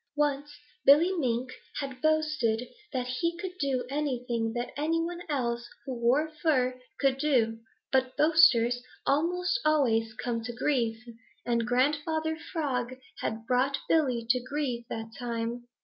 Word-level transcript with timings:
Once 0.17 0.57
Billy 0.83 1.11
Mink 1.13 1.51
had 1.79 2.01
boasted 2.01 2.67
that 2.91 3.05
he 3.05 3.37
could 3.37 3.55
do 3.59 3.85
anything 3.87 4.51
that 4.53 4.71
any 4.75 4.99
one 4.99 5.21
else 5.29 5.69
who 5.85 5.93
wore 5.93 6.31
fur 6.41 6.81
could 6.99 7.19
do, 7.19 7.59
but 7.91 8.17
boasters 8.17 8.81
almost 9.05 9.59
always 9.63 10.15
come 10.15 10.41
to 10.43 10.53
grief, 10.53 10.97
and 11.45 11.67
Grandfather 11.67 12.35
Frog 12.51 12.95
had 13.19 13.45
brought 13.45 13.77
Billy 13.87 14.25
to 14.31 14.41
grief 14.41 14.87
that 14.89 15.11
time. 15.19 15.67